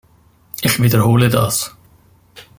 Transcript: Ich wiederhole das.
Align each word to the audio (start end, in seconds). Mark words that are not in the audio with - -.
Ich 0.63 0.81
wiederhole 0.81 1.29
das. 1.29 1.75